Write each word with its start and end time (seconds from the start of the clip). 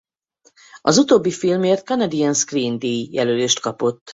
Az 0.81 0.97
utóbbi 0.97 1.31
filmért 1.31 1.85
Canadian 1.85 2.33
Screen-díj 2.33 3.09
jelölést 3.11 3.59
kapott. 3.59 4.01